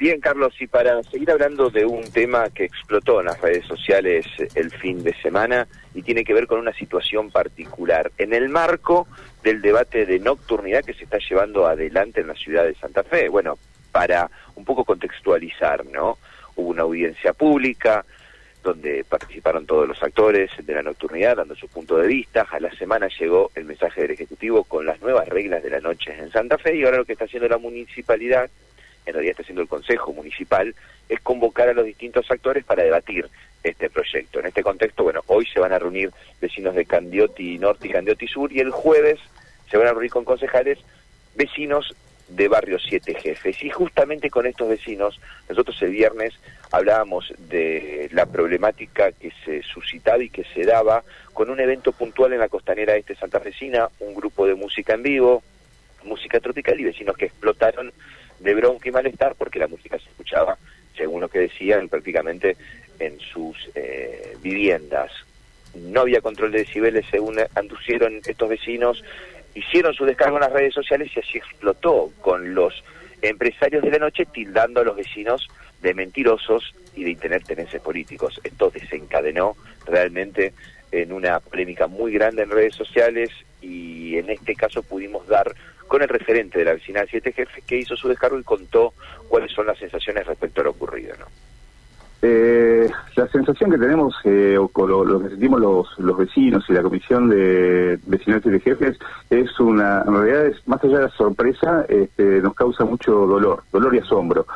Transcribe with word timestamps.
Bien, 0.00 0.18
Carlos, 0.18 0.54
y 0.58 0.66
para 0.66 1.02
seguir 1.02 1.30
hablando 1.30 1.68
de 1.68 1.84
un 1.84 2.10
tema 2.10 2.48
que 2.48 2.64
explotó 2.64 3.20
en 3.20 3.26
las 3.26 3.38
redes 3.38 3.66
sociales 3.66 4.24
el 4.54 4.70
fin 4.70 5.04
de 5.04 5.12
semana 5.20 5.68
y 5.92 6.00
tiene 6.00 6.24
que 6.24 6.32
ver 6.32 6.46
con 6.46 6.58
una 6.58 6.72
situación 6.72 7.30
particular, 7.30 8.10
en 8.16 8.32
el 8.32 8.48
marco 8.48 9.06
del 9.42 9.60
debate 9.60 10.06
de 10.06 10.18
nocturnidad 10.18 10.86
que 10.86 10.94
se 10.94 11.04
está 11.04 11.18
llevando 11.18 11.66
adelante 11.66 12.22
en 12.22 12.28
la 12.28 12.34
ciudad 12.34 12.64
de 12.64 12.74
Santa 12.76 13.02
Fe. 13.02 13.28
Bueno, 13.28 13.58
para 13.92 14.30
un 14.54 14.64
poco 14.64 14.86
contextualizar, 14.86 15.84
¿no? 15.84 16.16
Hubo 16.56 16.70
una 16.70 16.84
audiencia 16.84 17.34
pública 17.34 18.02
donde 18.62 19.04
participaron 19.04 19.66
todos 19.66 19.86
los 19.86 20.02
actores 20.02 20.50
de 20.62 20.74
la 20.74 20.82
nocturnidad 20.82 21.36
dando 21.36 21.54
su 21.54 21.68
punto 21.68 21.98
de 21.98 22.06
vista. 22.06 22.46
A 22.50 22.58
la 22.58 22.70
semana 22.72 23.08
llegó 23.20 23.50
el 23.54 23.66
mensaje 23.66 24.00
del 24.00 24.12
Ejecutivo 24.12 24.64
con 24.64 24.86
las 24.86 24.98
nuevas 25.02 25.28
reglas 25.28 25.62
de 25.62 25.70
la 25.70 25.80
noche 25.80 26.14
en 26.18 26.32
Santa 26.32 26.56
Fe 26.56 26.76
y 26.76 26.84
ahora 26.84 26.96
lo 26.96 27.04
que 27.04 27.12
está 27.12 27.26
haciendo 27.26 27.48
la 27.50 27.58
municipalidad 27.58 28.50
en 29.06 29.14
realidad 29.14 29.32
está 29.32 29.42
haciendo 29.42 29.62
el 29.62 29.68
Consejo 29.68 30.12
Municipal, 30.12 30.74
es 31.08 31.20
convocar 31.20 31.68
a 31.68 31.74
los 31.74 31.84
distintos 31.84 32.30
actores 32.30 32.64
para 32.64 32.82
debatir 32.82 33.28
este 33.62 33.90
proyecto. 33.90 34.40
En 34.40 34.46
este 34.46 34.62
contexto, 34.62 35.02
bueno, 35.02 35.22
hoy 35.26 35.46
se 35.46 35.60
van 35.60 35.72
a 35.72 35.78
reunir 35.78 36.10
vecinos 36.40 36.74
de 36.74 36.84
Candioti 36.84 37.58
Norte 37.58 37.88
y 37.88 37.90
Candioti 37.90 38.26
Sur 38.26 38.52
y 38.52 38.60
el 38.60 38.70
jueves 38.70 39.18
se 39.70 39.76
van 39.76 39.86
a 39.86 39.92
reunir 39.92 40.10
con 40.10 40.24
concejales 40.24 40.78
vecinos 41.34 41.94
de 42.28 42.48
Barrio 42.48 42.78
Siete 42.78 43.14
Jefes. 43.14 43.62
Y 43.62 43.70
justamente 43.70 44.30
con 44.30 44.46
estos 44.46 44.68
vecinos, 44.68 45.20
nosotros 45.48 45.80
el 45.82 45.90
viernes 45.90 46.34
hablábamos 46.70 47.32
de 47.38 48.08
la 48.12 48.26
problemática 48.26 49.12
que 49.12 49.32
se 49.44 49.62
suscitaba 49.62 50.22
y 50.22 50.30
que 50.30 50.44
se 50.54 50.64
daba 50.64 51.02
con 51.32 51.50
un 51.50 51.60
evento 51.60 51.92
puntual 51.92 52.32
en 52.32 52.38
la 52.38 52.48
costanera 52.48 52.96
este 52.96 53.16
Santa 53.16 53.40
Fecina, 53.40 53.88
un 54.00 54.14
grupo 54.14 54.46
de 54.46 54.54
música 54.54 54.94
en 54.94 55.02
vivo, 55.02 55.42
música 56.04 56.40
tropical 56.40 56.78
y 56.80 56.84
vecinos 56.84 57.16
que 57.16 57.26
explotaron 57.26 57.92
de 58.40 58.54
bronca 58.54 58.88
y 58.88 58.92
malestar 58.92 59.34
porque 59.36 59.58
la 59.58 59.68
música 59.68 59.98
se 59.98 60.08
escuchaba, 60.08 60.58
según 60.96 61.20
lo 61.20 61.28
que 61.28 61.40
decían, 61.40 61.88
prácticamente 61.88 62.56
en 62.98 63.18
sus 63.20 63.56
eh, 63.74 64.36
viviendas. 64.42 65.10
No 65.74 66.00
había 66.00 66.20
control 66.20 66.52
de 66.52 66.58
decibeles 66.58 67.06
según 67.10 67.36
andusieron 67.54 68.20
estos 68.26 68.48
vecinos, 68.48 69.04
hicieron 69.54 69.94
su 69.94 70.04
descargo 70.04 70.36
en 70.36 70.42
las 70.42 70.52
redes 70.52 70.74
sociales 70.74 71.10
y 71.14 71.20
así 71.20 71.38
explotó 71.38 72.12
con 72.20 72.54
los 72.54 72.82
empresarios 73.22 73.82
de 73.82 73.90
la 73.90 73.98
noche 73.98 74.26
tildando 74.26 74.80
a 74.80 74.84
los 74.84 74.96
vecinos 74.96 75.48
de 75.82 75.94
mentirosos 75.94 76.74
y 76.94 77.04
de 77.04 77.14
tener 77.16 77.42
políticos. 77.82 78.40
Esto 78.42 78.70
desencadenó 78.70 79.56
realmente 79.86 80.52
en 80.92 81.12
una 81.12 81.40
polémica 81.40 81.86
muy 81.86 82.12
grande 82.12 82.42
en 82.42 82.50
redes 82.50 82.74
sociales 82.74 83.30
y 83.60 84.16
en 84.16 84.30
este 84.30 84.54
caso 84.54 84.82
pudimos 84.82 85.26
dar 85.28 85.54
con 85.90 86.02
el 86.02 86.08
referente 86.08 86.60
de 86.60 86.66
la 86.66 86.74
vecinal 86.74 87.08
Siete 87.10 87.32
Jefes 87.32 87.64
que 87.64 87.78
hizo 87.78 87.96
su 87.96 88.06
descargo 88.06 88.38
y 88.38 88.44
contó 88.44 88.94
cuáles 89.28 89.50
son 89.50 89.66
las 89.66 89.76
sensaciones 89.76 90.24
respecto 90.24 90.60
a 90.60 90.64
lo 90.64 90.70
ocurrido. 90.70 91.14
¿no? 91.18 91.26
Eh, 92.22 92.88
la 93.16 93.26
sensación 93.26 93.72
que 93.72 93.78
tenemos, 93.78 94.14
eh, 94.22 94.56
o 94.56 94.86
lo, 94.86 95.20
que 95.20 95.30
sentimos 95.30 95.60
los, 95.60 95.98
los 95.98 96.16
vecinos 96.16 96.64
y 96.68 96.74
la 96.74 96.82
comisión 96.82 97.28
de 97.28 97.98
vecinales 98.06 98.44
de 98.44 98.60
jefes, 98.60 98.98
es 99.30 99.58
una, 99.58 100.04
en 100.06 100.14
realidad, 100.14 100.46
es, 100.46 100.68
más 100.68 100.84
allá 100.84 100.98
de 100.98 101.04
la 101.06 101.10
sorpresa, 101.10 101.84
este, 101.88 102.40
nos 102.40 102.54
causa 102.54 102.84
mucho 102.84 103.10
dolor, 103.26 103.64
dolor 103.72 103.92
y 103.92 103.98
asombro. 103.98 104.46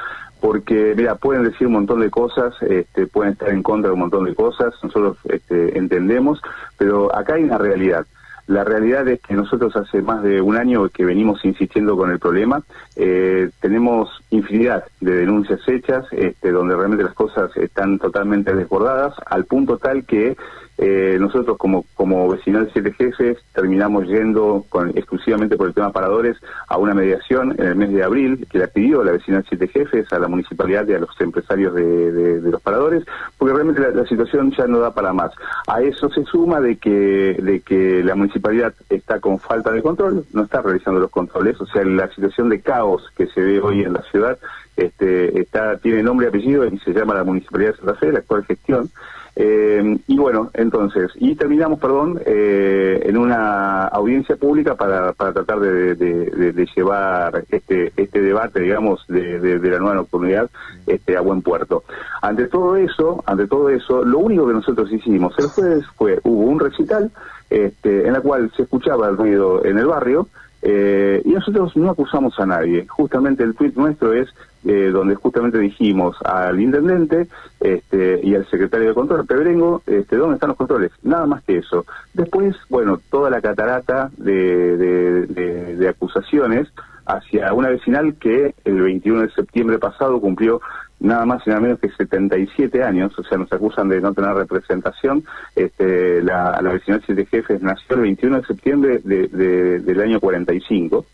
Porque, 0.41 0.95
mira, 0.97 1.17
pueden 1.17 1.43
decir 1.43 1.67
un 1.67 1.73
montón 1.73 2.01
de 2.01 2.11
cosas, 2.11 2.55
este, 2.63 3.09
pueden 3.09 3.33
estar 3.33 3.49
en 3.49 3.65
contra 3.65 3.89
de 3.89 3.95
un 3.95 4.01
montón 4.01 4.25
de 4.27 4.37
cosas, 4.37 4.73
nosotros 4.85 5.17
este, 5.25 5.77
entendemos, 5.77 6.41
pero 6.79 7.13
acá 7.13 7.35
hay 7.35 7.43
una 7.43 7.59
realidad. 7.59 8.07
La 8.47 8.63
realidad 8.63 9.09
es 9.09 9.21
que 9.21 9.35
nosotros 9.35 9.75
hace 9.77 10.03
más 10.03 10.23
de 10.23 10.41
un 10.41 10.57
año 10.57 10.89
que 10.91 11.05
venimos 11.05 11.45
insistiendo 11.45 11.97
con 11.97 12.11
el 12.11 12.19
problema. 12.19 12.63
Eh, 12.95 13.51
tenemos 13.61 14.11
infinidad 14.31 14.85
de 15.01 15.17
denuncias 15.17 15.61
hechas, 15.67 16.05
este, 16.13 16.51
donde 16.51 16.77
realmente 16.77 17.05
las 17.05 17.15
cosas 17.15 17.57
están 17.57 17.99
totalmente 17.99 18.55
desbordadas, 18.55 19.15
al 19.27 19.47
punto 19.47 19.79
tal 19.79 20.05
que 20.05 20.37
eh, 20.77 21.17
nosotros 21.21 21.57
como, 21.57 21.85
como 21.95 22.29
vecinal 22.29 22.69
Siete 22.73 22.93
Jefes 22.93 23.39
terminamos 23.53 24.09
yendo 24.09 24.65
con, 24.69 24.91
exclusivamente 24.91 25.57
por 25.57 25.69
el 25.69 25.75
tema 25.75 25.93
paradores 25.93 26.37
a 26.69 26.79
una 26.79 26.95
mediación 26.95 27.55
en 27.59 27.67
el 27.67 27.77
mes 27.77 27.93
de 27.93 28.03
abril 28.03 28.47
que 28.51 28.59
la 28.59 28.67
pidió 28.67 29.05
la 29.05 29.13
vecinal 29.13 29.45
Siete 29.49 29.69
Jefes 29.69 30.13
a 30.13 30.19
la 30.19 30.27
municipalidad 30.27 30.87
y 30.89 30.95
a 30.95 30.99
los 30.99 31.11
empresarios 31.21 31.75
de, 31.75 32.41
los 32.43 32.61
paradores, 32.61 33.05
porque 33.39 33.55
realmente 33.55 33.83
la, 33.93 34.05
situación 34.07 34.53
ya 34.57 34.67
no 34.67 34.81
da 34.81 34.93
para 34.93 35.13
más. 35.13 35.33
A 35.67 35.81
eso 35.81 36.11
se 36.11 36.25
suma 36.25 36.61
de 36.61 36.77
que, 36.77 37.39
de 37.41 37.61
que 37.61 38.03
la 38.05 38.15
municipalidad 38.15 38.75
está 38.91 39.21
con 39.21 39.39
falta 39.39 39.71
de 39.71 39.83
control, 39.83 40.25
no 40.33 40.43
está 40.43 40.61
realizando 40.61 41.01
los 41.01 41.11
controles, 41.11 41.61
o 41.61 41.67
sea, 41.67 41.85
la 41.85 42.09
situación 42.09 42.49
de 42.49 42.61
caos 42.61 43.11
que 43.17 43.27
se 43.29 43.41
ve 43.41 43.61
hoy 43.61 43.83
en 43.83 43.93
la 43.93 44.03
ciudad 44.03 44.39
este, 44.77 45.41
está, 45.41 45.79
tiene 45.79 46.03
nombre 46.03 46.27
y 46.27 46.29
apellido 46.29 46.67
y 46.67 46.79
se 46.81 46.93
llama 46.93 47.15
la 47.15 47.25
Municipalidad 47.25 47.73
de 47.73 47.77
Santa 47.77 47.95
Fe, 47.95 48.13
la 48.13 48.19
actual 48.19 48.45
gestión. 48.45 48.91
Eh, 49.37 49.99
y 50.07 50.17
bueno, 50.17 50.51
entonces, 50.55 51.11
y 51.17 51.35
terminamos, 51.35 51.81
perdón, 51.81 52.21
eh, 52.25 53.03
en 53.05 53.17
una 53.17 53.87
audiencia 53.89 54.37
pública 54.37 54.77
para, 54.77 55.13
para 55.13 55.33
tratar 55.33 55.59
de, 55.59 56.69
llevar 56.77 57.45
este, 57.51 57.93
este 57.97 58.21
debate, 58.21 58.61
digamos, 58.61 59.05
de, 59.09 59.59
la 59.59 59.79
nueva 59.79 59.97
nocturnidad 59.97 60.49
este, 60.87 61.17
a 61.17 61.21
buen 61.21 61.43
puerto. 61.43 61.85
Ante 62.23 62.47
todo 62.47 62.77
eso, 62.77 63.23
ante 63.27 63.47
todo 63.49 63.71
eso, 63.71 64.05
lo 64.05 64.19
único 64.19 64.47
que 64.47 64.55
nosotros 64.55 64.93
hicimos 64.93 65.35
el 65.39 65.47
jueves 65.47 65.85
fue, 65.97 66.21
hubo 66.23 66.45
un 66.45 66.61
recital 66.61 67.11
este, 67.51 68.07
en 68.07 68.13
la 68.13 68.21
cual 68.21 68.53
se 68.57 68.63
escuchaba 68.63 69.09
el 69.09 69.17
ruido 69.17 69.65
en 69.65 69.79
el 69.79 69.87
barrio, 69.87 70.29
eh, 70.67 71.21
y 71.27 71.31
nosotros 71.31 71.77
no 71.77 71.91
acusamos 71.91 72.41
a 72.41 72.47
nadie. 72.47 72.87
Justamente 72.89 73.43
el 73.43 73.55
tuit 73.55 73.77
nuestro 73.77 74.15
es 74.15 74.31
eh, 74.65 74.89
donde 74.91 75.15
justamente 75.15 75.59
dijimos 75.59 76.17
al 76.25 76.59
intendente 76.59 77.29
este, 77.61 78.21
y 78.23 78.35
al 78.35 78.49
secretario 78.49 78.89
de 78.89 78.95
control, 78.95 79.27
Pebrengo, 79.27 79.83
este, 79.87 80.17
¿dónde 80.17 80.37
están 80.37 80.49
los 80.49 80.57
controles? 80.57 80.91
Nada 81.03 81.27
más 81.27 81.43
que 81.45 81.59
eso. 81.59 81.85
Después, 82.15 82.57
bueno, 82.71 82.99
toda 83.11 83.29
la 83.29 83.43
catarata 83.43 84.11
de 84.17 85.87
acusaciones 85.87 86.69
hacia 87.07 87.53
una 87.53 87.69
vecinal 87.69 88.15
que 88.15 88.55
el 88.65 88.81
21 88.81 89.23
de 89.23 89.31
septiembre 89.31 89.79
pasado 89.79 90.21
cumplió 90.21 90.61
nada 91.01 91.27
más 91.27 91.47
y 91.47 91.51
nada 91.51 91.61
menos 91.61 91.81
que 91.81 91.91
77 91.91 92.83
años, 92.83 93.17
o 93.19 93.23
sea, 93.25 93.37
nos 93.37 93.53
acusan 93.53 93.89
de 93.89 94.01
no 94.01 94.15
tener 94.15 94.35
representación. 94.35 95.25
Este, 95.55 96.23
la, 96.23 96.61
la 96.63 96.73
vecinal 96.73 97.03
de 97.07 97.27
jefes 97.27 97.63
nació 97.63 97.97
el 97.97 98.03
21 98.03 98.41
de 98.41 98.47
septiembre 98.47 99.01
de, 99.05 99.81
del 99.81 100.01
año 100.01 100.21
45. 100.21 101.05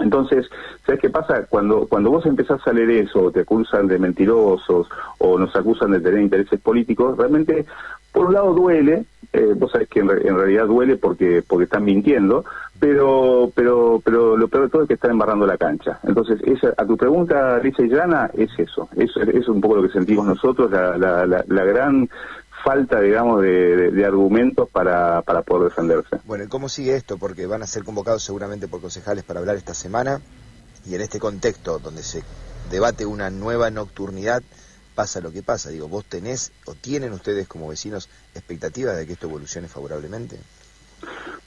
Entonces, 0.00 0.48
¿sabes 0.86 1.00
qué 1.00 1.10
pasa? 1.10 1.44
Cuando, 1.48 1.86
cuando 1.86 2.10
vos 2.10 2.24
empezás 2.24 2.66
a 2.66 2.72
leer 2.72 2.90
eso, 2.90 3.30
te 3.30 3.40
acusan 3.40 3.86
de 3.86 3.98
mentirosos, 3.98 4.88
o 5.18 5.38
nos 5.38 5.54
acusan 5.54 5.90
de 5.90 6.00
tener 6.00 6.22
intereses 6.22 6.58
políticos, 6.60 7.18
realmente, 7.18 7.66
por 8.12 8.26
un 8.26 8.34
lado 8.34 8.52
duele, 8.54 9.04
eh, 9.32 9.54
vos 9.56 9.70
sabés 9.70 9.88
que 9.88 10.00
en, 10.00 10.08
realidad 10.08 10.66
duele 10.66 10.96
porque 10.96 11.42
porque 11.46 11.64
están 11.64 11.84
mintiendo, 11.84 12.44
pero 12.78 13.52
pero 13.54 14.00
pero 14.04 14.36
lo 14.36 14.48
peor 14.48 14.64
de 14.64 14.70
todo 14.70 14.82
es 14.82 14.88
que 14.88 14.94
están 14.94 15.12
embarrando 15.12 15.46
la 15.46 15.56
cancha. 15.56 16.00
Entonces, 16.02 16.40
esa, 16.44 16.74
a 16.76 16.84
tu 16.84 16.96
pregunta, 16.96 17.58
Lisa 17.58 17.82
y 17.82 17.88
Llana, 17.88 18.30
es 18.34 18.50
eso, 18.58 18.88
es, 18.96 19.10
es 19.16 19.48
un 19.48 19.60
poco 19.60 19.76
lo 19.76 19.82
que 19.82 19.92
sentimos 19.92 20.26
nosotros, 20.26 20.70
la, 20.70 20.96
la, 20.96 21.26
la, 21.26 21.64
gran 21.64 22.08
falta, 22.64 23.00
digamos, 23.00 23.40
de, 23.42 23.90
de, 23.90 24.04
argumentos 24.04 24.68
para, 24.68 25.22
para 25.22 25.42
poder 25.42 25.70
defenderse. 25.70 26.18
Bueno, 26.24 26.44
¿y 26.44 26.48
cómo 26.48 26.68
sigue 26.68 26.96
esto? 26.96 27.16
Porque 27.16 27.46
van 27.46 27.62
a 27.62 27.66
ser 27.66 27.84
convocados 27.84 28.22
seguramente 28.22 28.68
por 28.68 28.80
concejales 28.80 29.24
para 29.24 29.40
hablar 29.40 29.56
esta 29.56 29.74
semana 29.74 30.20
y 30.86 30.94
en 30.94 31.00
este 31.00 31.18
contexto 31.18 31.78
donde 31.78 32.02
se 32.02 32.22
debate 32.70 33.06
una 33.06 33.30
nueva 33.30 33.70
nocturnidad, 33.70 34.42
pasa 35.00 35.22
lo 35.22 35.32
que 35.32 35.42
pasa. 35.42 35.70
Digo, 35.70 35.88
¿vos 35.88 36.04
tenés 36.04 36.52
o 36.66 36.74
tienen 36.74 37.14
ustedes 37.14 37.48
como 37.48 37.68
vecinos 37.68 38.10
expectativas 38.34 38.98
de 38.98 39.06
que 39.06 39.14
esto 39.14 39.28
evolucione 39.28 39.66
favorablemente? 39.66 40.38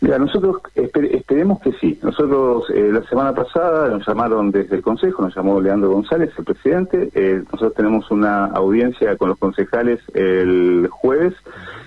Mira, 0.02 0.18
nosotros 0.18 0.58
esperemos 0.74 1.62
que 1.62 1.72
sí. 1.74 2.00
Nosotros 2.02 2.68
eh, 2.72 2.90
la 2.91 3.03
semana 3.03 3.31
pasada 3.31 3.90
nos 3.90 4.08
llamaron 4.08 4.50
desde 4.50 4.78
el 4.78 4.81
Consejo, 4.81 5.22
nos 5.22 5.36
llamó 5.36 5.62
Leandro 5.62 5.91
González, 5.91 6.31
el 6.36 6.46
presidente. 6.46 7.09
Eh, 7.14 7.44
nosotros 7.52 7.76
tenemos 7.76 8.09
una 8.09 8.46
audiencia 8.47 9.16
con 9.17 9.29
los 9.29 9.38
concejales 9.38 9.99
el 10.16 10.88
jueves 10.90 11.35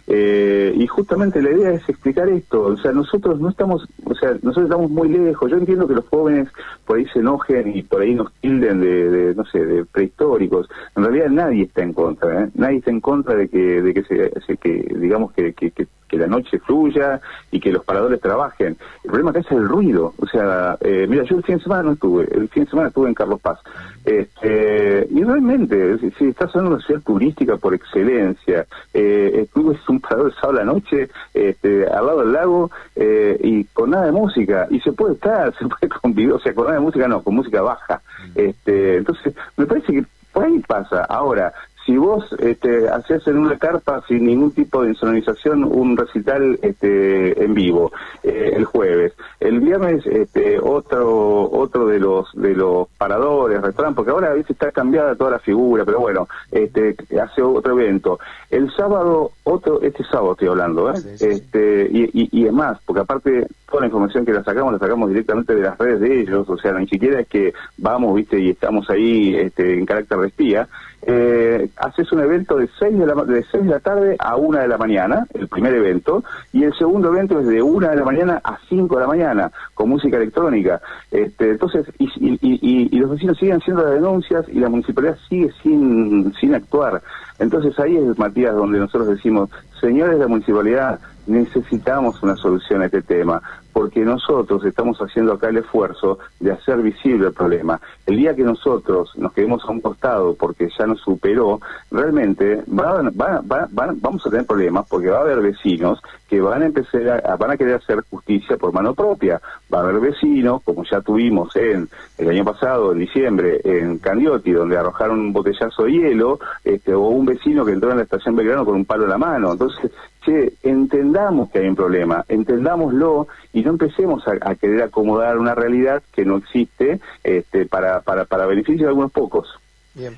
eh, 0.07 0.73
y 0.77 0.87
justamente 0.87 1.43
la 1.43 1.51
idea 1.51 1.73
es 1.73 1.89
explicar 1.89 2.29
esto. 2.29 2.63
O 2.63 2.77
sea, 2.77 2.93
nosotros 2.93 3.41
no 3.41 3.51
estamos, 3.51 3.89
o 4.05 4.15
sea, 4.15 4.31
nosotros 4.41 4.67
estamos 4.67 4.89
muy 4.89 5.09
lejos. 5.09 5.51
Yo 5.51 5.57
entiendo 5.57 5.89
que 5.89 5.95
los 5.95 6.07
jóvenes 6.07 6.49
por 6.87 6.99
ahí 6.99 7.07
se 7.13 7.19
enojen 7.19 7.77
y 7.77 7.83
por 7.83 8.01
ahí 8.01 8.15
nos 8.15 8.33
tilden 8.35 8.81
de, 8.81 9.35
no 9.35 9.45
sé, 9.45 9.65
de 9.65 9.85
prehistóricos. 9.85 10.69
En 10.97 11.05
realidad 11.05 11.29
nadie 11.31 11.65
está 11.65 11.83
en 11.83 11.93
contra, 11.93 12.45
¿eh? 12.45 12.49
Nadie 12.55 12.79
está 12.79 12.91
en 12.91 13.01
contra 13.01 13.35
de 13.35 13.49
que, 13.49 13.83
de 13.83 13.93
que 13.93 14.03
se, 14.05 14.57
que 14.57 14.95
digamos 14.99 15.33
que, 15.33 15.53
que, 15.53 15.73
la 16.13 16.27
noche 16.27 16.59
fluya 16.61 17.21
y 17.51 17.61
que 17.61 17.71
los 17.71 17.85
paradores 17.85 18.23
trabajen. 18.23 18.79
El 19.05 19.11
problema 19.11 19.31
acá 19.33 19.41
es 19.41 19.51
el 19.51 19.69
ruido. 19.69 20.15
O 20.19 20.27
sea, 20.27 20.79
eh, 20.81 21.07
mira, 21.07 21.25
yo 21.25 21.37
el 21.37 21.43
fin 21.43 21.57
de 21.57 21.63
semana 21.63 21.83
no 21.83 21.93
estuve, 21.93 22.27
el 22.33 22.49
fin 22.49 22.65
de 22.65 22.71
semana 22.71 22.89
estuve 22.89 23.09
en 23.09 23.15
Carlos 23.15 23.39
Paz. 23.39 23.59
Este, 24.07 25.07
y 25.11 25.23
realmente, 25.23 25.99
si, 26.17 26.25
estás 26.29 26.55
en 26.55 26.69
una 26.69 26.79
ciudad 26.79 27.03
turística 27.03 27.59
por 27.59 27.75
excelencia, 27.75 28.67
eh, 28.95 29.47
es 29.47 29.89
un 29.91 29.96
de 30.25 30.33
sábado 30.33 30.51
a 30.59 30.65
la 30.65 30.73
noche, 30.73 31.09
este, 31.35 31.87
al 31.87 32.07
lado 32.07 32.21
del 32.21 32.33
lago, 32.33 32.71
eh, 32.95 33.39
y 33.43 33.65
con 33.65 33.91
nada 33.91 34.07
de 34.07 34.13
música, 34.13 34.67
y 34.71 34.81
se 34.81 34.93
puede 34.93 35.15
estar, 35.15 35.55
se 35.59 35.67
puede 35.67 35.89
convivir, 36.01 36.33
o 36.33 36.39
sea, 36.39 36.55
con 36.55 36.65
nada 36.65 36.79
de 36.79 36.85
música 36.85 37.09
no, 37.09 37.23
con 37.23 37.35
música 37.35 37.63
baja. 37.63 38.01
Este, 38.35 38.97
entonces, 38.97 39.35
me 39.57 39.67
parece 39.67 39.93
que 39.93 40.05
Por 40.33 40.45
ahí 40.45 40.59
pasa. 40.67 41.05
Ahora, 41.05 41.53
si 41.87 41.97
vos 41.97 42.25
este, 42.41 42.89
haces 42.89 43.27
en 43.29 43.39
una 43.39 43.57
carpa 43.57 44.03
sin 44.09 44.27
ningún 44.27 44.51
tipo 44.51 44.83
de 44.83 44.91
insonorización 44.91 45.63
un 45.63 45.97
recital 45.97 46.59
este, 46.61 47.43
en 47.43 47.55
vivo 47.55 47.93
eh, 48.25 48.53
el 48.57 48.65
jueves, 48.65 49.13
el 49.47 49.61
viernes 49.61 50.05
este, 50.07 50.59
otro 50.59 51.51
otro 51.51 51.87
de 51.87 51.99
los 51.99 52.29
de 52.35 52.55
los 52.55 52.89
paradores, 52.99 53.61
restaurantes, 53.63 53.97
porque 53.97 54.11
ahora 54.11 54.31
a 54.31 54.35
veces 54.35 54.51
está 54.51 54.73
cambiada 54.73 55.15
toda 55.15 55.33
la 55.33 55.39
figura, 55.39 55.85
pero 55.85 56.01
bueno, 56.01 56.29
este, 56.51 56.97
hace 57.21 57.43
otro 57.43 57.81
evento. 57.81 58.19
El 58.51 58.71
sábado, 58.75 59.31
otro, 59.45 59.81
este 59.83 60.05
sábado 60.05 60.33
estoy 60.33 60.49
hablando, 60.49 60.91
¿eh? 60.91 60.95
Este, 61.21 61.89
y, 61.91 62.05
y, 62.13 62.29
y 62.33 62.47
es 62.47 62.53
más, 62.53 62.79
porque 62.85 63.01
aparte 63.01 63.47
toda 63.67 63.81
la 63.81 63.87
información 63.87 64.25
que 64.25 64.33
la 64.33 64.45
sacamos 64.45 64.73
la 64.73 64.79
sacamos 64.79 65.09
directamente 65.09 65.55
de 65.55 65.63
las 65.63 65.77
redes 65.79 66.01
de 66.01 66.21
ellos, 66.21 66.49
o 66.49 66.57
sea, 66.57 66.73
ni 66.73 66.87
siquiera 66.87 67.21
es 67.21 67.29
que 67.29 67.53
vamos, 67.79 68.15
viste, 68.15 68.39
y 68.39 68.51
estamos 68.51 68.89
ahí 68.91 69.35
este, 69.37 69.75
en 69.75 69.87
carácter 69.87 70.19
de 70.19 70.27
espía. 70.29 70.69
Eh, 71.09 71.69
haces 71.77 72.11
un 72.11 72.21
evento 72.21 72.57
de 72.57 72.69
6 72.79 72.99
de, 72.99 73.07
la, 73.07 73.15
de 73.15 73.45
6 73.45 73.65
de 73.65 73.71
la 73.71 73.81
tarde 73.81 74.17
a 74.19 74.37
1 74.37 74.59
de 74.59 74.69
la 74.69 74.79
mañana, 74.79 75.27
el 75.35 75.47
primer 75.47 75.75
evento, 75.75 76.25
y 76.53 76.65
el 76.65 76.75
segundo 76.75 77.13
evento 77.13 77.39
es 77.39 77.47
de 77.47 77.63
1 77.63 77.89
de 77.91 77.97
la 77.97 78.05
mañana 78.05 78.41
a 78.43 78.59
5 78.69 78.95
de 78.95 79.01
la 79.01 79.07
mañana, 79.07 79.36
con 79.75 79.89
música 79.89 80.17
electrónica. 80.17 80.81
Este, 81.11 81.51
entonces, 81.51 81.87
y, 81.99 82.99
los 82.99 83.11
vecinos 83.11 83.39
siguen 83.39 83.57
haciendo 83.57 83.83
las 83.83 83.95
denuncias 83.95 84.49
y 84.49 84.59
la 84.59 84.69
municipalidad 84.69 85.17
sigue 85.29 85.53
sin, 85.63 86.33
sin 86.41 86.55
actuar. 86.55 87.03
Entonces 87.39 87.79
ahí 87.79 87.97
es, 87.97 88.19
Matías, 88.19 88.55
donde 88.55 88.79
nosotros 88.79 89.09
decimos, 89.09 89.51
señores 89.81 90.15
de 90.15 90.21
la 90.21 90.29
municipalidad, 90.29 91.01
necesitamos 91.27 92.23
una 92.23 92.37
solución 92.37 92.83
a 92.83 92.87
este 92.87 93.03
tema, 93.03 93.43
porque 93.77 94.01
nosotros 94.01 94.65
estamos 94.65 94.97
haciendo 95.01 95.35
acá 95.35 95.51
el 95.51 95.59
esfuerzo 95.59 96.19
de 96.41 96.51
hacer 96.51 96.79
visible 96.79 97.27
el 97.27 97.35
problema. 97.35 97.79
El 98.07 98.17
día 98.17 98.35
que 98.35 98.43
nosotros 98.43 99.13
nos 99.19 99.35
quedemos 99.35 99.63
a 99.65 99.71
un 99.71 99.83
costado 99.83 100.35
porque 100.35 100.71
ya 100.79 100.87
nos 100.87 100.99
superó, 101.03 101.61
realmente 101.91 102.65
va, 102.67 103.03
va, 103.03 103.43
va, 103.47 103.69
vamos 103.97 104.27
a 104.27 104.31
tener 104.31 104.47
problemas 104.47 104.87
porque 104.89 105.11
va 105.11 105.19
a 105.19 105.21
haber 105.21 105.43
vecinos 105.43 106.01
que 106.27 106.41
van 106.41 106.63
a 106.63 106.67
empezar 106.67 107.23
a, 107.25 107.37
van 107.37 107.51
a 107.51 107.57
querer 107.59 107.75
hacer 107.75 108.03
justicia 108.09 108.57
por 108.57 108.73
mano 108.73 108.95
propia. 108.95 109.43
Va 109.73 109.81
a 109.81 109.83
haber 109.83 110.01
vecinos, 110.01 110.63
como 110.63 110.83
ya 110.85 111.03
tuvimos 111.03 111.55
en 111.57 111.87
el 112.17 112.29
año 112.31 112.45
pasado, 112.47 112.93
en 112.93 113.01
diciembre, 113.01 113.61
en 113.63 113.99
Candioti, 113.99 114.53
donde 114.53 114.79
arrojaron 114.79 115.21
un 115.21 115.33
botellazo 115.35 115.85
de 115.85 115.93
hielo, 115.93 116.41
este, 116.65 116.95
o 116.95 117.09
un 117.09 117.27
vecino 117.27 117.65
que 117.65 117.73
entró 117.73 117.91
en 117.91 117.99
la 117.99 118.05
estación 118.05 118.37
Belgrano 118.37 118.65
con 118.65 118.75
un 118.75 118.85
palo 118.87 119.05
en 119.05 119.11
la 119.11 119.19
mano. 119.19 119.53
Entonces, 119.53 119.93
che, 120.25 120.55
entendamos 120.63 121.51
que 121.51 121.61
hay 121.61 121.69
un 121.69 121.77
problema, 121.77 122.25
entendámoslo 122.29 123.29
y 123.53 123.63
no 123.67 123.73
empecemos 123.73 124.23
a, 124.29 124.55
querer 124.55 124.81
acomodar 124.81 125.39
una 125.39 125.57
realidad 125.57 126.01
que 126.15 126.25
no 126.25 126.37
existe 126.37 127.01
este, 127.25 127.67
para, 127.67 128.01
para, 128.01 128.25
para 128.25 128.47
beneficio 128.47 128.85
de 128.85 128.91
algunos 128.91 129.11
pocos. 129.11 129.59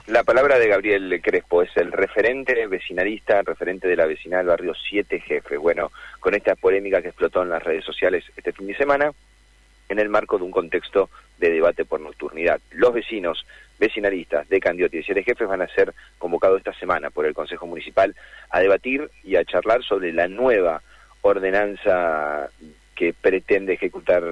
La 0.07 0.23
palabra 0.23 0.59
de 0.59 0.69
Gabriel 0.69 1.21
Crespo 1.23 1.63
es 1.63 1.75
el 1.77 1.93
referente 1.93 2.67
vecinalista, 2.67 3.41
referente 3.41 3.89
de 3.89 3.97
la 3.97 4.05
vecinal 4.05 4.41
del 4.41 4.49
barrio 4.49 4.75
Siete 4.75 5.21
Jefe. 5.21 5.57
Bueno, 5.57 5.91
con 6.21 6.35
esta 6.35 6.57
polémica 6.57 7.01
que 7.01 7.09
explotó 7.09 7.43
en 7.43 7.49
las 7.49 7.63
redes 7.63 7.85
sociales 7.87 8.25
este 8.37 8.53
fin 8.53 8.67
de 8.67 8.77
semana, 8.77 9.13
en 9.89 9.99
el 9.99 10.11
marco 10.11 10.37
de 10.37 10.45
un 10.45 10.51
contexto 10.51 11.09
de 11.39 11.51
debate 11.51 11.87
por 11.87 12.01
nocturnidad. 12.01 12.61
Los 12.73 12.93
vecinos 12.93 13.47
vecinalistas 13.79 14.47
de 14.51 14.61
Candioti 14.61 14.99
y 14.99 15.03
Siete 15.05 15.23
Jefes 15.23 15.49
van 15.49 15.63
a 15.63 15.69
ser 15.69 15.95
convocados 16.19 16.59
esta 16.59 16.75
semana 16.75 17.09
por 17.09 17.25
el 17.25 17.33
Consejo 17.33 17.67
Municipal 17.67 18.15
a 18.51 18.61
debatir 18.61 19.09
y 19.25 19.37
a 19.37 19.45
charlar 19.45 19.83
sobre 19.85 20.13
la 20.13 20.29
nueva 20.29 20.83
ordenanza 21.23 22.51
que 22.99 23.13
pretende 23.13 23.75
ejecutar 23.75 24.25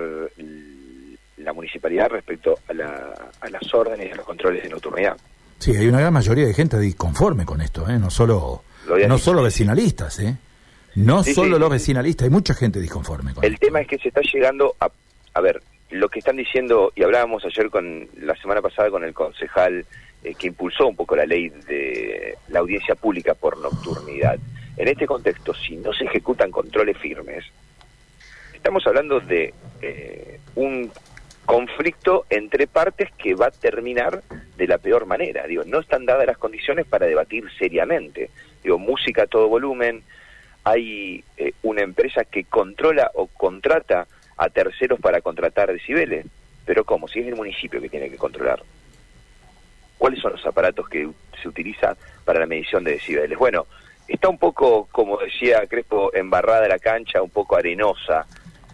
la 1.37 1.53
municipalidad 1.53 2.09
respecto 2.11 2.59
a, 2.69 2.73
las 2.73 3.75
órdenes 3.75 4.09
y 4.09 4.11
a 4.11 4.17
los 4.17 4.27
controles 4.27 4.65
de 4.65 4.69
nocturnidad. 4.69 5.17
Sí, 5.61 5.71
hay 5.77 5.87
una 5.87 6.01
gran 6.01 6.13
mayoría 6.13 6.47
de 6.47 6.53
gente 6.53 6.77
disconforme 6.81 7.47
con 7.47 7.61
esto, 7.61 7.89
¿eh? 7.89 7.97
no 7.99 8.11
solo 8.11 8.65
no 9.07 9.19
solo 9.19 9.43
vecinalistas, 9.43 10.19
¿eh? 10.19 10.37
no 10.97 11.23
solo 11.23 11.61
los 11.61 11.71
vecinalistas, 11.71 12.25
hay 12.25 12.31
mucha 12.31 12.55
gente 12.55 12.81
disconforme 12.81 13.35
con 13.35 13.45
El 13.45 13.57
tema 13.61 13.81
es 13.81 13.87
que 13.87 13.99
se 13.99 14.09
está 14.09 14.21
llegando 14.21 14.75
a, 14.81 14.89
a 15.35 15.41
ver, 15.41 15.63
lo 15.91 16.09
que 16.09 16.19
están 16.19 16.37
diciendo, 16.37 16.93
y 16.97 17.05
hablábamos 17.05 17.45
ayer 17.45 17.71
con 17.71 18.09
la 18.21 18.35
semana 18.35 18.61
pasada 18.61 18.91
con 18.91 19.05
el 19.05 19.15
concejal 19.15 19.87
eh, 20.25 20.35
que 20.35 20.49
impulsó 20.49 20.89
un 20.89 20.97
poco 20.97 21.15
la 21.15 21.25
ley 21.25 21.51
de 21.69 22.37
la 22.49 22.59
audiencia 22.59 22.97
pública 22.97 23.35
por 23.35 23.59
nocturnidad. 23.59 24.39
En 24.77 24.89
este 24.89 25.07
contexto, 25.07 25.55
si 25.55 25.77
no 25.77 25.93
se 25.93 26.05
ejecutan 26.05 26.51
controles 26.51 26.99
firmes, 26.99 27.45
estamos 28.67 28.85
hablando 28.89 29.21
de 29.21 29.55
eh, 29.81 30.41
un 30.57 30.91
conflicto 31.45 32.27
entre 32.29 32.67
partes 32.67 33.13
que 33.13 33.37
va 33.37 33.47
a 33.47 33.51
terminar 33.53 34.25
de 34.57 34.67
la 34.67 34.79
peor 34.79 35.07
manera. 35.07 35.47
Digo, 35.47 35.63
no 35.65 35.79
están 35.79 36.05
dadas 36.05 36.27
las 36.27 36.37
condiciones 36.37 36.85
para 36.85 37.07
debatir 37.07 37.45
seriamente. 37.61 38.29
Digo, 38.65 38.77
música 38.77 39.23
a 39.23 39.27
todo 39.29 39.47
volumen, 39.47 40.03
hay 40.65 41.23
eh, 41.37 41.53
una 41.63 41.83
empresa 41.83 42.25
que 42.25 42.43
controla 42.43 43.13
o 43.15 43.29
contrata 43.29 44.09
a 44.37 44.49
terceros 44.49 44.99
para 44.99 45.21
contratar 45.21 45.73
decibeles. 45.73 46.27
Pero 46.65 46.83
¿cómo? 46.85 47.07
Si 47.07 47.21
es 47.21 47.29
el 47.29 47.37
municipio 47.37 47.81
que 47.81 47.89
tiene 47.89 48.11
que 48.11 48.17
controlar. 48.17 48.65
¿Cuáles 49.97 50.21
son 50.21 50.33
los 50.33 50.45
aparatos 50.45 50.89
que 50.89 51.09
se 51.41 51.49
utilizan 51.49 51.97
para 52.25 52.41
la 52.41 52.47
medición 52.47 52.83
de 52.83 52.95
decibeles? 52.95 53.39
Bueno, 53.39 53.67
está 54.09 54.29
un 54.29 54.39
poco, 54.39 54.89
como 54.91 55.19
decía 55.19 55.65
Crespo, 55.69 56.13
embarrada 56.13 56.67
la 56.67 56.81
cancha, 56.81 57.23
un 57.23 57.31
poco 57.31 57.57
arenosa 57.57 58.27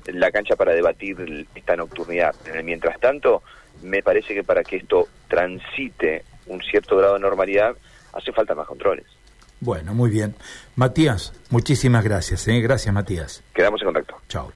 la 0.07 0.31
cancha 0.31 0.57
para 0.57 0.73
debatir 0.73 1.47
esta 1.55 1.77
nocturnidad. 1.77 2.35
Mientras 2.65 2.99
tanto, 3.01 3.43
me 3.83 4.03
parece 4.03 4.35
que 4.35 4.45
para 4.45 4.65
que 4.65 4.77
esto 4.77 5.09
transite 5.29 6.25
un 6.47 6.61
cierto 6.63 6.97
grado 6.97 7.15
de 7.15 7.21
normalidad, 7.21 7.77
hace 8.13 8.33
falta 8.33 8.55
más 8.55 8.67
controles. 8.67 9.07
Bueno, 9.61 9.95
muy 9.95 10.11
bien. 10.11 10.35
Matías, 10.75 11.33
muchísimas 11.51 12.03
gracias. 12.03 12.49
¿eh? 12.49 12.61
Gracias, 12.61 12.93
Matías. 12.93 13.45
Quedamos 13.55 13.81
en 13.83 13.87
contacto. 13.87 14.17
Chao. 14.29 14.51